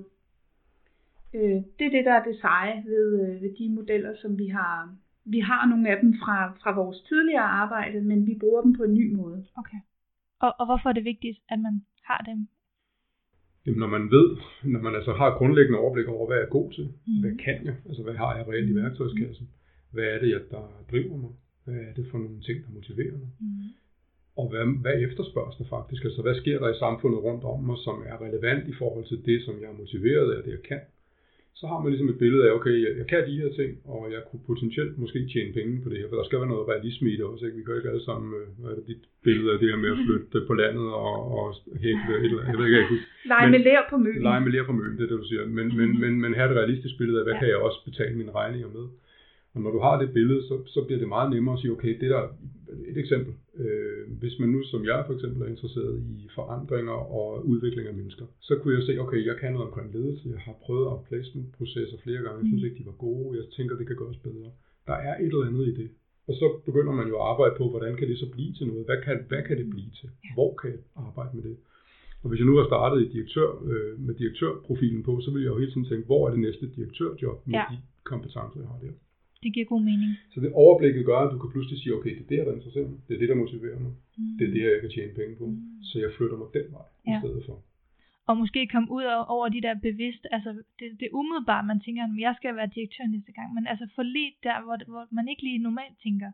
[1.35, 4.47] Øh, det er det, der er det seje ved, øh, ved de modeller, som vi
[4.47, 4.95] har,
[5.35, 8.83] vi har nogle af dem fra, fra vores tidligere arbejde, men vi bruger dem på
[8.83, 9.47] en ny måde.
[9.61, 9.81] Okay.
[10.45, 12.39] Og, og hvorfor er det vigtigt, at man har dem?
[13.67, 14.29] Jamen, når man ved,
[14.75, 17.21] når man altså har grundlæggende overblik over, hvad jeg er god til, mm.
[17.23, 19.95] hvad kan jeg, altså hvad har jeg reelt i værktøjskassen, mm.
[19.95, 21.33] hvad er det, der driver mig,
[21.65, 23.63] hvad er det for nogle ting, der motiverer mig, mm.
[24.41, 27.79] og hvad, hvad efterspørges der faktisk, altså hvad sker der i samfundet rundt om mig,
[27.87, 30.81] som er relevant i forhold til det, som jeg er motiveret af, det jeg kan
[31.61, 34.03] så har man ligesom et billede af, okay, jeg, jeg kan de her ting, og
[34.15, 37.07] jeg kunne potentielt måske tjene penge på det her, for der skal være noget realisme
[37.11, 37.59] i det også, ikke?
[37.59, 39.91] Vi kan ikke alle sammen, øh, hvad er det, dit billede af det her med
[39.95, 41.45] at flytte på landet og, og
[41.85, 44.23] hækle et eller andet, jeg ved ikke, jeg kunne, Lege med lær på møen.
[44.29, 45.43] Lege med lær på møen, det er det, du siger.
[45.59, 47.41] Men, men, men, men have et realistisk billede af, hvad ja.
[47.41, 48.85] kan jeg også betale mine regninger med.
[49.55, 51.93] Og når du har det billede, så, så bliver det meget nemmere at sige, okay,
[52.01, 52.23] det der,
[52.91, 53.35] et eksempel.
[53.63, 57.95] Øh, hvis man nu, som jeg for eksempel, er interesseret i forandringer og udvikling af
[57.95, 60.29] mennesker, så kunne jeg se, okay, jeg kan noget omkring ledelse.
[60.29, 62.39] Jeg har prøvet outplacement-processer flere gange.
[62.43, 63.39] Jeg synes ikke, de var gode.
[63.39, 64.51] Jeg tænker, det kan gøres bedre.
[64.87, 65.89] Der er et eller andet i det.
[66.29, 68.85] Og så begynder man jo at arbejde på, hvordan kan det så blive til noget?
[68.85, 70.09] Hvad kan, hvad kan det blive til?
[70.35, 71.57] Hvor kan jeg arbejde med det?
[72.23, 75.51] Og hvis jeg nu har startet i direktør, øh, med direktørprofilen på, så vil jeg
[75.53, 77.65] jo hele tiden tænke, hvor er det næste direktørjob med ja.
[77.71, 78.93] de kompetencer, jeg har der?
[79.43, 80.11] Det giver god mening.
[80.33, 82.89] Så det overblikket gør, at du kan pludselig sige, okay, det er det, der interesserer
[82.93, 82.99] mig.
[83.09, 83.93] Det er det, der motiverer mig.
[84.19, 84.35] Mm.
[84.39, 85.47] Det er det, jeg kan tjene penge på.
[85.47, 85.83] Mm.
[85.89, 87.17] Så jeg flytter mig den vej ja.
[87.17, 87.57] i stedet for.
[88.29, 89.05] Og måske komme ud
[89.37, 93.05] over de der bevidst, altså det, det umiddelbart, man tænker, at jeg skal være direktør
[93.15, 96.31] næste gang, men altså for lidt der, hvor, hvor man ikke lige normalt tænker.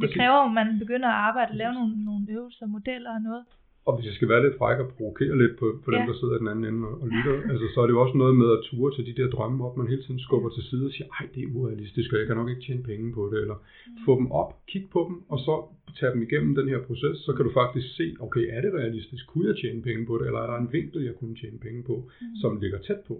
[0.00, 3.44] Det kræver, at man begynder at arbejde og lave nogle, nogle øvelser, modeller og noget.
[3.90, 5.96] Og hvis jeg skal være lidt fræk og provokere lidt på, på ja.
[5.96, 8.02] dem, der sidder i den anden ende og, og lytter, altså, så er det jo
[8.04, 10.64] også noget med at ture til de der drømme op, man hele tiden skubber til
[10.70, 13.22] side og siger, ej, det er urealistisk, og jeg kan nok ikke tjene penge på
[13.32, 13.92] det, eller mm.
[14.06, 15.54] få dem op, kig på dem, og så
[15.98, 19.22] tage dem igennem den her proces, så kan du faktisk se, okay, er det realistisk?
[19.30, 21.80] Kunne jeg tjene penge på det, eller er der en vinkel, jeg kunne tjene penge
[21.90, 22.36] på, mm.
[22.42, 23.14] som ligger tæt på?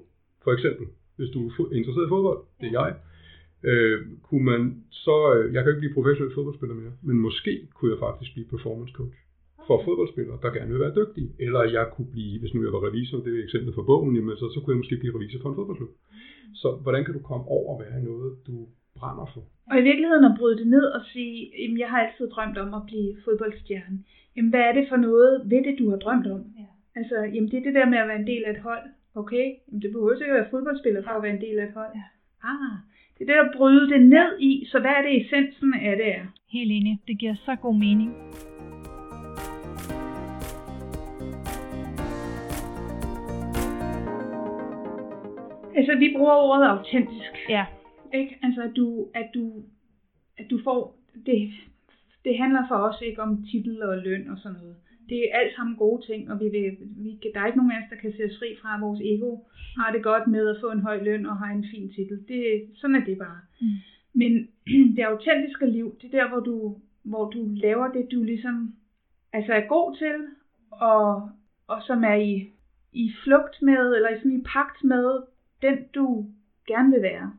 [0.45, 2.91] For eksempel, hvis du er interesseret i fodbold, det er jeg,
[3.71, 7.91] øh, kunne man så, øh, jeg kan ikke blive professionel fodboldspiller mere, men måske kunne
[7.93, 9.17] jeg faktisk blive performance coach.
[9.67, 11.31] For fodboldspillere, der gerne vil være dygtige.
[11.45, 14.37] Eller jeg kunne blive, hvis nu jeg var revisor, det er eksempel fra bogen, jamen,
[14.41, 15.93] så, så kunne jeg måske blive revisor for en fodboldklub.
[16.63, 18.55] Så hvordan kan du komme over at være noget, du
[18.99, 19.43] brænder for?
[19.71, 22.71] Og i virkeligheden at bryde det ned og sige, jamen jeg har altid drømt om
[22.79, 23.99] at blive fodboldstjerne.
[24.37, 26.43] Jamen hvad er det for noget ved det, du har drømt om?
[26.59, 26.69] Ja.
[26.99, 28.87] Altså, jamen det er det der med at være en del af et hold.
[29.15, 31.75] Okay, jamen det behøver ikke at være fodboldspiller for at være en del af et
[31.81, 31.93] hold.
[32.01, 32.07] Ja.
[32.51, 32.77] Ah,
[33.15, 36.09] det er det at bryde det ned i, så hvad er det essensen af det
[36.17, 36.25] er?
[36.49, 36.99] Helt enig.
[37.09, 38.11] Det giver så god mening.
[45.81, 47.33] Altså, vi bruger ordet autentisk.
[47.49, 47.65] Ja.
[48.15, 48.39] Ikke?
[48.43, 49.45] Altså, at du, at du,
[50.39, 50.97] at du får...
[51.27, 51.51] Det,
[52.25, 54.77] det handler for os ikke om titel og løn og sådan noget.
[55.09, 57.83] Det er alt sammen gode ting, og vi vil, vi, der er ikke nogen af
[57.83, 59.31] os, der kan se os fri fra vores ego.
[59.81, 62.17] Har det godt med at få en høj løn og har en fin titel.
[62.29, 62.43] Det,
[62.75, 63.41] sådan er det bare.
[63.61, 63.67] Mm.
[64.13, 64.33] Men
[64.97, 68.75] det autentiske liv, det er der, hvor du, hvor du laver det, du ligesom
[69.33, 70.17] altså er god til,
[70.71, 71.31] og,
[71.67, 72.53] og som er i,
[72.93, 75.30] i flugt med, eller sådan i pagt med
[75.63, 76.27] den, du
[76.67, 77.33] gerne vil være.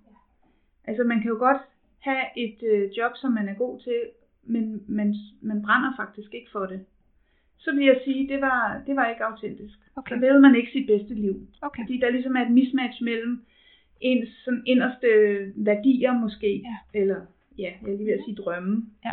[0.86, 1.62] Altså man kan jo godt
[2.00, 4.02] have et øh, job, som man er god til,
[4.44, 6.86] men man, man brænder faktisk ikke for det.
[7.58, 9.78] Så vil jeg sige, det var, det var ikke autentisk.
[9.96, 10.16] Okay.
[10.16, 11.48] Så levede man ikke sit bedste liv.
[11.62, 11.84] Okay.
[11.84, 13.42] Fordi der ligesom er et mismatch mellem
[14.02, 15.08] ens sådan inderste
[15.56, 17.00] værdier måske, ja.
[17.02, 17.20] eller
[17.58, 18.86] ja, jeg lige ved at sige drømme.
[19.06, 19.12] Ja.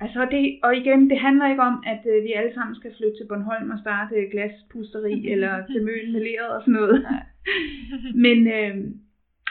[0.00, 3.16] Altså det, og igen, det handler ikke om, at øh, vi alle sammen skal flytte
[3.18, 7.06] til Bornholm og starte glaspusteri, eller til Møn med leret og sådan noget.
[8.24, 8.76] Men, øh,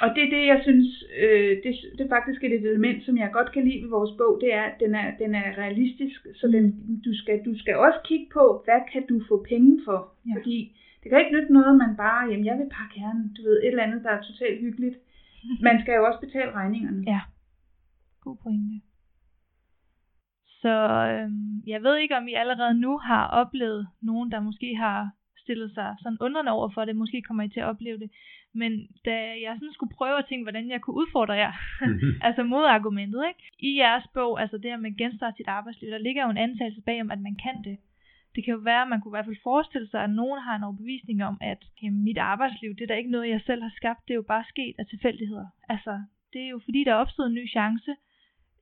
[0.04, 0.88] og det er det, jeg synes,
[1.24, 4.34] øh, det, det er faktisk et element, som jeg godt kan lide ved vores bog,
[4.44, 6.66] det er, at den er, den er realistisk, så den,
[7.06, 10.00] du, skal, du skal også kigge på, hvad kan du få penge for?
[10.28, 10.34] Ja.
[10.36, 10.58] Fordi
[11.02, 13.68] det kan ikke nytte noget, man bare, jamen jeg vil pakke herren, du ved, et
[13.68, 14.98] eller andet, der er totalt hyggeligt.
[15.68, 17.04] Man skal jo også betale regningerne.
[17.08, 17.22] Ja,
[18.22, 18.82] god pointe.
[20.62, 20.76] Så
[21.14, 25.12] øhm, jeg ved ikke, om I allerede nu har oplevet nogen, der måske har
[25.46, 26.96] stillet sig sådan undrende over for det.
[26.96, 28.10] Måske kommer I til at opleve det.
[28.62, 28.72] Men
[29.08, 31.54] da jeg sådan skulle prøve at tænke, hvordan jeg kunne udfordre jer,
[32.28, 33.44] altså modargumentet, ikke?
[33.60, 36.82] i jeres bog, altså det her med genstart sit arbejdsliv, der ligger jo en antagelse
[36.82, 37.78] bag om, at man kan det.
[38.36, 40.56] Det kan jo være, at man kunne i hvert fald forestille sig, at nogen har
[40.56, 43.74] en overbevisning om, at jamen, mit arbejdsliv, det er da ikke noget, jeg selv har
[43.76, 45.48] skabt, det er jo bare sket af tilfældigheder.
[45.70, 45.94] Altså,
[46.34, 47.96] det er jo fordi, der er opstået en ny chance,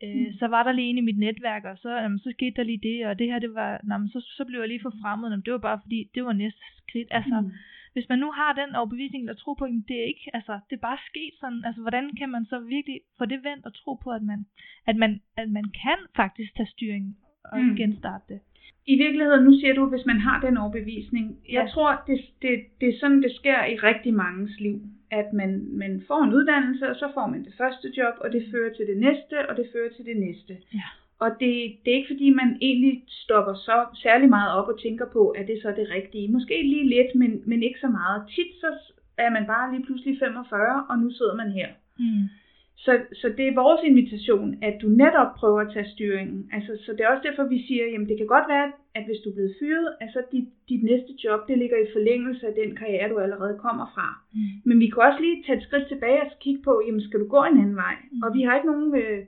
[0.04, 0.34] øh, mm.
[0.40, 2.86] så var der lige en i mit netværk, og så, jamen, så skete der lige
[2.90, 5.46] det, og det her, det var, jamen, så, så blev jeg lige for fremmed, jamen,
[5.46, 7.08] det var bare fordi, det var næste skridt.
[7.12, 7.52] Altså, mm
[7.94, 10.76] hvis man nu har den overbevisning eller tro på, at det er ikke, altså det
[10.76, 13.94] er bare sket sådan, altså hvordan kan man så virkelig få det vendt og tro
[13.94, 14.46] på, at man,
[14.86, 17.76] at man, at man kan faktisk tage styring og mm.
[17.76, 18.40] genstarte det?
[18.86, 21.54] I virkeligheden, nu siger du, hvis man har den overbevisning, ja.
[21.54, 25.68] jeg tror, det, det, det er sådan, det sker i rigtig manges liv, at man,
[25.72, 28.86] man får en uddannelse, og så får man det første job, og det fører til
[28.88, 30.54] det næste, og det fører til det næste.
[30.74, 30.88] Ja.
[31.20, 35.06] Og det, det er ikke fordi, man egentlig stopper så særlig meget op og tænker
[35.06, 36.32] på, at det så er det rigtige.
[36.32, 38.28] Måske lige lidt, men, men ikke så meget.
[38.36, 38.70] Tit så
[39.18, 41.70] er man bare lige pludselig 45, og nu sidder man her.
[42.00, 42.30] Mm.
[42.76, 46.50] Så, så det er vores invitation, at du netop prøver at tage styringen.
[46.56, 49.20] Altså, så det er også derfor, vi siger, jamen det kan godt være, at hvis
[49.24, 52.76] du er blevet fyret, altså dit, dit næste job, det ligger i forlængelse af den
[52.76, 54.08] karriere, du allerede kommer fra.
[54.34, 54.40] Mm.
[54.68, 57.28] Men vi kan også lige tage et skridt tilbage og kigge på, jamen skal du
[57.28, 57.96] gå en anden vej?
[58.12, 58.22] Mm.
[58.24, 58.96] Og vi har ikke nogen...
[59.02, 59.20] Øh,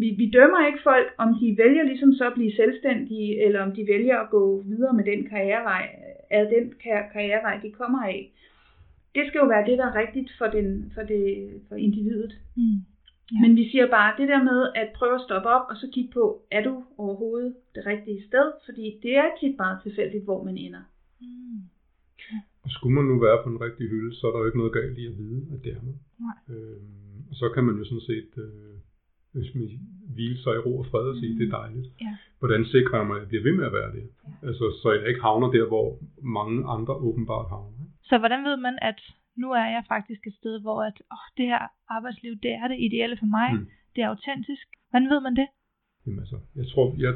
[0.00, 3.72] vi, vi dømmer ikke folk, om de vælger ligesom så at blive selvstændige, eller om
[3.72, 5.84] de vælger at gå videre med den karrierevej,
[6.30, 6.64] af den
[7.12, 8.32] karrierevej, de kommer af.
[9.14, 11.24] Det skal jo være det, der er rigtigt for, den, for, det,
[11.68, 12.32] for individet.
[12.56, 12.78] Mm.
[13.32, 13.40] Ja.
[13.42, 16.12] Men vi siger bare det der med at prøve at stoppe op og så kigge
[16.12, 18.46] på, er du overhovedet det rigtige sted?
[18.66, 20.84] Fordi det er tit meget tilfældigt, hvor man ender.
[21.20, 21.60] Mm.
[22.64, 24.72] Og skulle man nu være på en rigtig hylde, så er der jo ikke noget
[24.72, 25.96] galt i at vide, at det er man.
[26.26, 26.56] Nej.
[26.56, 28.76] Øhm, og så kan man jo sådan set øh,
[29.32, 29.68] hvis man
[30.14, 31.38] hvile sig i ro og fred og sige, mm.
[31.38, 31.88] det er dejligt.
[32.00, 32.16] Ja.
[32.38, 34.04] Hvordan sikrer jeg mig, at jeg bliver ved med at være det?
[34.26, 34.46] Ja.
[34.48, 37.81] Altså, så jeg ikke havner der, hvor mange andre åbenbart havner.
[38.12, 38.98] Så hvordan ved man, at
[39.42, 41.62] nu er jeg faktisk et sted, hvor at, åh, det her
[41.96, 43.66] arbejdsliv, det er det ideelle for mig, mm.
[43.94, 44.66] det er autentisk.
[44.90, 45.48] Hvordan ved man det?
[46.04, 47.14] Jamen altså, jeg tror, jeg,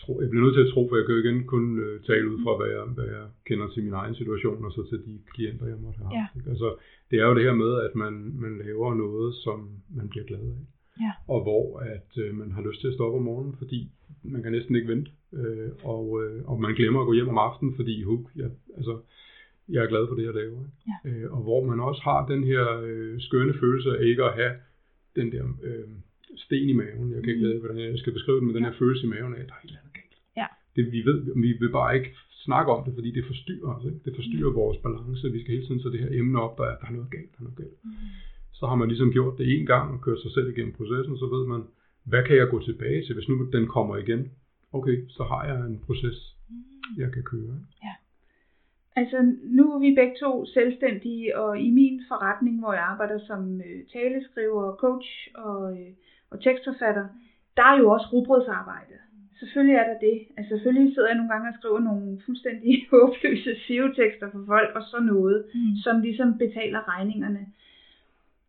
[0.00, 2.26] tror, jeg bliver nødt til at tro, for jeg kan jo igen kun uh, tale
[2.32, 5.14] ud fra, hvad jeg, hvad jeg kender til min egen situation, og så til de
[5.34, 6.12] klienter, jeg måtte have.
[6.18, 6.26] Ja.
[6.36, 6.50] Ikke?
[6.54, 6.68] Altså,
[7.10, 8.14] det er jo det her med, at man,
[8.44, 9.58] man laver noget, som
[9.98, 10.60] man bliver glad af
[11.04, 11.12] ja.
[11.34, 13.80] og hvor at øh, man har lyst til at stoppe om morgenen, fordi
[14.22, 17.38] man kan næsten ikke vente, øh, og, øh, og man glemmer at gå hjem om
[17.38, 18.94] aftenen, fordi huk, ja, altså,
[19.72, 20.62] jeg er glad for det, jeg laver.
[20.90, 20.96] Ja.
[21.10, 24.52] Øh, og hvor man også har den her øh, skønne følelse af ikke at have
[25.16, 25.88] den der øh,
[26.36, 27.12] sten i maven.
[27.14, 27.48] Jeg kan ikke mm.
[27.48, 29.54] vide, hvordan jeg skal beskrive det, men den her følelse i maven af, at der
[29.54, 30.16] er et eller andet galt.
[30.40, 30.46] Ja.
[30.76, 32.10] Det, vi, ved, vi vil bare ikke
[32.46, 33.84] snakke om det, fordi det forstyrrer os.
[33.84, 34.00] Ikke?
[34.04, 34.60] Det forstyrrer mm.
[34.62, 35.32] vores balance.
[35.32, 37.30] Vi skal hele tiden så det her emne op, der er, der er noget galt,
[37.32, 37.78] der er noget galt.
[37.84, 37.90] Mm
[38.60, 41.26] så har man ligesom gjort det en gang og kørt sig selv igennem processen, så
[41.34, 41.62] ved man,
[42.04, 44.30] hvad kan jeg gå tilbage til, hvis nu den kommer igen?
[44.72, 46.36] Okay, så har jeg en proces
[46.96, 47.56] jeg kan køre.
[47.84, 47.94] Ja.
[48.96, 53.60] Altså, nu er vi begge to selvstændige, og i min forretning, hvor jeg arbejder som
[53.60, 55.90] øh, taleskriver, coach og, øh,
[56.30, 57.06] og tekstforfatter,
[57.56, 58.94] der er jo også rugbrødsarbejde.
[59.38, 60.18] Selvfølgelig er der det.
[60.36, 64.82] Altså selvfølgelig sidder jeg nogle gange og skriver nogle fuldstændig håbløse SEO-tekster for folk og
[64.82, 65.76] sådan noget, Mm.
[65.84, 67.46] som ligesom betaler regningerne.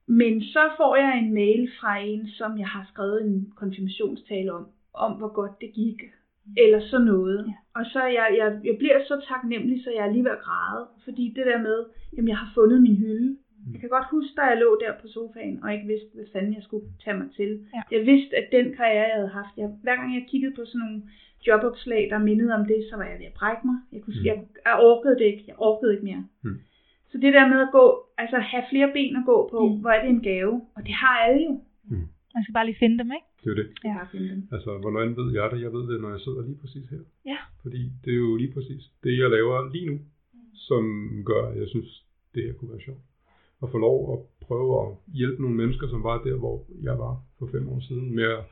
[0.07, 4.67] Men så får jeg en mail fra en, som jeg har skrevet en konfirmationstale om,
[4.93, 6.01] om hvor godt det gik,
[6.63, 7.39] eller sådan noget.
[7.47, 7.53] Ja.
[7.79, 10.83] Og så jeg, jeg, jeg bliver så taknemmelig, så jeg er lige ved at græde,
[11.05, 11.77] fordi det der med,
[12.15, 13.37] jamen jeg har fundet min hylde.
[13.73, 16.53] Jeg kan godt huske, da jeg lå der på sofaen, og ikke vidste, hvad fanden
[16.57, 17.49] jeg skulle tage mig til.
[17.75, 17.81] Ja.
[17.95, 20.79] Jeg vidste, at den karriere, jeg havde haft, jeg, hver gang jeg kiggede på sådan
[20.85, 21.01] nogle
[21.47, 23.77] jobopslag, der mindede om det, så var jeg ved at brække mig.
[23.93, 24.25] Jeg, kunne, Mm.
[24.29, 25.43] jeg, jeg orkede det ikke.
[25.47, 26.23] Jeg orkede ikke mere.
[26.43, 26.57] Mm.
[27.11, 27.85] Så det der med at gå,
[28.17, 29.71] altså have flere ben at gå på, Mm.
[29.75, 29.81] mm.
[29.81, 30.53] hvor er det en gave.
[30.75, 31.53] Og det har alle jo.
[32.35, 33.27] Man skal bare lige finde dem, ikke?
[33.43, 33.69] Det er jo det.
[34.13, 34.47] Dem.
[34.51, 35.61] Altså, hvordan ved jeg det?
[35.61, 37.03] Jeg ved det, når jeg sidder lige præcis her.
[37.25, 37.37] Ja.
[37.61, 39.99] Fordi det er jo lige præcis det, jeg laver lige nu,
[40.53, 40.83] som
[41.25, 42.99] gør, at jeg synes, det her kunne være sjovt.
[43.63, 47.23] At få lov at prøve at hjælpe nogle mennesker, som var der, hvor jeg var
[47.39, 48.43] for fem år siden, med at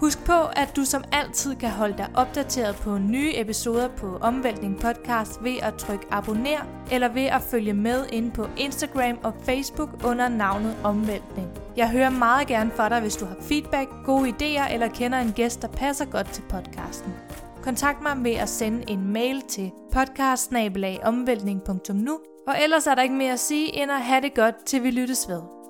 [0.00, 4.80] Husk på, at du som altid kan holde dig opdateret på nye episoder på Omvæltning
[4.80, 10.04] Podcast ved at trykke abonner, eller ved at følge med ind på Instagram og Facebook
[10.04, 11.61] under navnet Omvæltning.
[11.76, 15.32] Jeg hører meget gerne fra dig, hvis du har feedback, gode idéer eller kender en
[15.32, 17.14] gæst, der passer godt til podcasten.
[17.62, 23.32] Kontakt mig ved at sende en mail til podcastsnabelagomvæltning.nu, og ellers er der ikke mere
[23.32, 25.61] at sige end at have det godt, til vi lyttes ved.